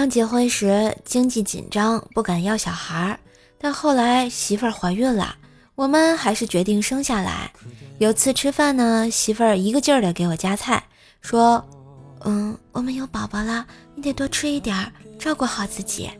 [0.00, 3.20] 刚结婚时经济紧张，不敢要小孩，
[3.58, 5.36] 但后来媳妇儿怀孕了，
[5.74, 7.52] 我们还是决定生下来。
[7.98, 10.82] 有次吃饭呢，媳妇儿一个劲儿的给我夹菜，
[11.20, 11.62] 说
[12.24, 16.10] ：“嗯，我们有宝宝了，你得多吃一点，照顾好自己。”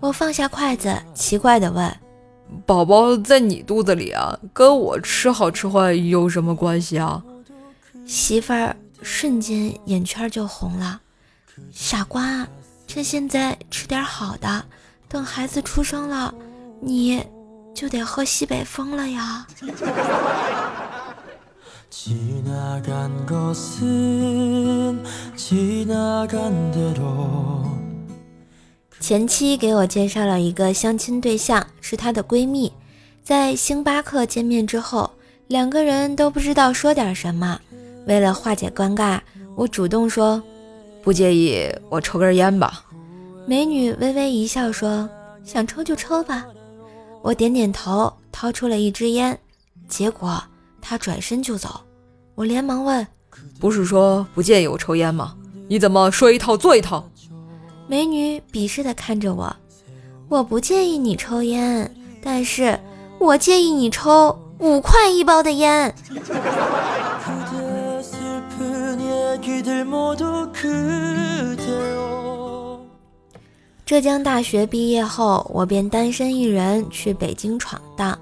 [0.00, 1.94] 我放下筷子，奇怪的问
[2.64, 7.22] ：“宝宝在你肚子里啊，跟我吃好吃坏有什么关系啊？”
[8.08, 10.98] 媳妇儿瞬间眼圈就红了，
[11.70, 12.48] 傻瓜。
[12.92, 14.62] 趁现在吃点好的，
[15.08, 16.34] 等孩子出生了，
[16.78, 17.24] 你
[17.74, 19.46] 就得喝西北风了呀。
[29.00, 32.70] 前妻给我介绍了一个相亲对象，是她的闺蜜，
[33.24, 35.10] 在星巴克见面之后，
[35.46, 37.58] 两个人都不知道说点什么。
[38.06, 39.18] 为了化解尴尬，
[39.56, 40.42] 我主动说。
[41.02, 42.84] 不介意我抽根烟吧？
[43.46, 45.08] 美女微微一笑说
[45.44, 46.46] ：“想抽就抽吧。”
[47.22, 49.36] 我点点头，掏出了一支烟。
[49.88, 50.42] 结果
[50.80, 51.80] 她转身就走。
[52.34, 53.04] 我连忙问
[53.58, 55.34] ：“不是说不介意我抽烟吗？
[55.68, 57.04] 你怎么说一套做一套？”
[57.88, 59.54] 美女鄙视地看着我
[60.30, 61.92] ：“我不介意你抽烟，
[62.22, 62.78] 但是
[63.18, 65.94] 我介意你抽五块一包的烟。”
[73.84, 78.16] 浙江大学毕业后，我便单身一人去北京闯荡。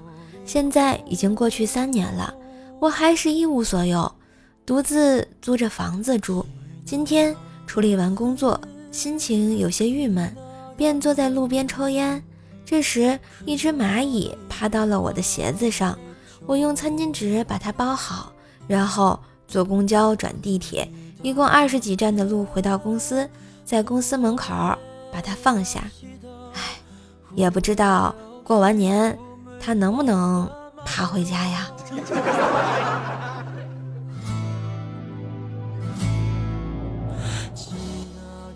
[0.45, 2.33] 现在已经过去三年了，
[2.79, 4.11] 我还是一无所有，
[4.65, 6.43] 独自租着房子住。
[6.83, 7.35] 今天
[7.67, 8.59] 处理完工作，
[8.91, 10.35] 心情有些郁闷，
[10.75, 12.21] 便坐在路边抽烟。
[12.65, 15.95] 这时，一只蚂蚁爬到了我的鞋子上，
[16.47, 18.33] 我用餐巾纸把它包好，
[18.67, 20.89] 然后坐公交转地铁。
[21.21, 23.29] 一共二十几站的路回到公司，
[23.63, 24.53] 在公司门口
[25.11, 25.83] 把他放下。
[26.53, 26.61] 唉，
[27.35, 29.17] 也不知道过完年
[29.59, 30.49] 他能不能
[30.85, 31.67] 爬回家呀。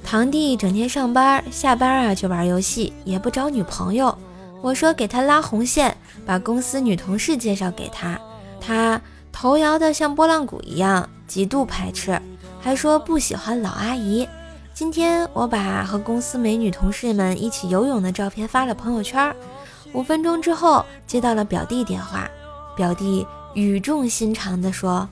[0.04, 4.18] 堂弟整天上班，下班啊就玩游戏，也不找女朋友。
[4.62, 5.96] 我说给他拉红线，
[6.26, 8.20] 把公司女同事介绍给他，
[8.60, 9.02] 他
[9.32, 12.20] 头摇的像拨浪鼓一样，极度排斥。
[12.66, 14.28] 还说不喜欢老阿姨。
[14.74, 19.36] 今天我把和公司美女同事们一起游泳的照片发了朋友圈。
[19.94, 22.28] 五分钟之后接到了表弟电话，
[22.76, 25.08] 表弟语重心长地说：“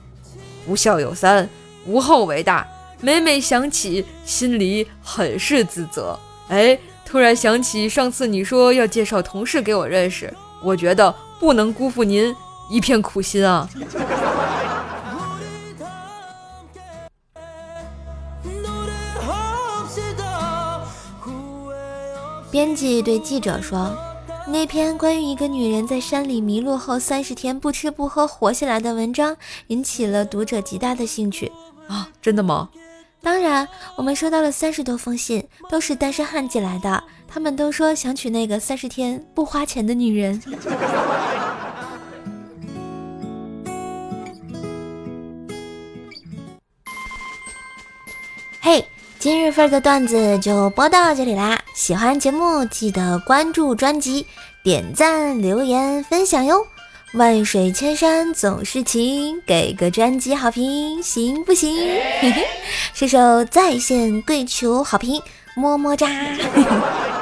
[0.66, 1.48] 不孝有三，
[1.86, 2.66] 无后为大。
[3.00, 6.18] 每每想起，心里很是自责。
[6.48, 6.76] 哎，
[7.06, 12.34] 突然想起上次你说要介绍同事给我认识，我觉得不能辜负您
[12.68, 13.70] 一片苦心啊。”
[22.54, 23.92] 编辑对记者说
[24.46, 31.50] ：“那篇关于一个女人在山里迷路后三十天不吃不喝活下来的文章，引起了读者极大的兴趣
[31.88, 32.08] 啊！
[32.22, 32.68] 真的吗？
[33.20, 33.66] 当然，
[33.96, 37.02] 我们收到了三十多封信，都是单身汉寄来的。
[37.26, 40.40] 他们都说想娶那个三十天不花钱的女人。
[48.62, 48.86] 嘿。”
[49.18, 51.58] 今日份的段子就播到这里啦！
[51.74, 54.24] 喜欢节目记得关注专辑、
[54.62, 56.64] 点赞、留言、分享哟！
[57.14, 61.76] 万水千山总是情，给个专辑好评行不行？
[62.94, 65.20] 射手在线跪求好评，
[65.56, 66.06] 么么哒！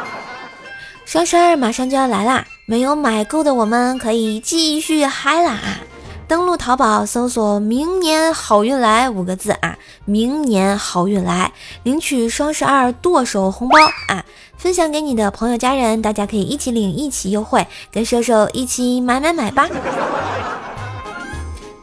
[1.06, 5.58] 双十二马上就要来啦，没有买够的我们可以继续嗨啦！
[6.28, 9.76] 登录淘宝，搜索“明年好运来”五个字啊，
[10.06, 11.52] 明年好运来，
[11.82, 14.24] 领取双十二剁手红包啊，
[14.56, 19.68] 分享给你的朋友家人，大家可以一起领，一起优惠，跟瘦瘦一起买买买吧。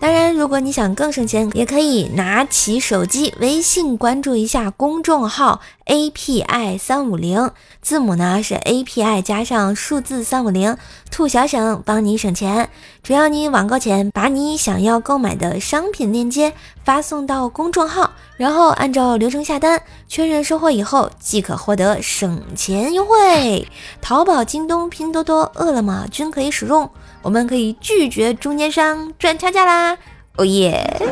[0.02, 7.52] 当然，如果你想更省钱，也可以拿起手机微信关注一下公众号 API 三五零，
[7.82, 10.78] 字母呢是 API 加上数字三五零，
[11.12, 12.70] 兔小省帮你省钱。
[13.04, 16.54] 只要你网购前把你想要购买的商品链接
[16.86, 23.68] 发送到公众号，然后按照流程下单，确认收货以后即可获得省钱优惠。
[24.02, 26.90] 淘宝、京东、拼多多、饿了么均可以使用。
[27.22, 29.98] 我们可以拒绝中间商赚差价啦！
[30.40, 30.82] 哦耶！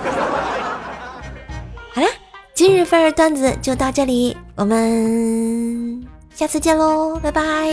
[1.94, 2.08] 好啦，
[2.54, 6.02] 今日份段子就到这里，我们
[6.34, 7.68] 下次见喽，拜拜。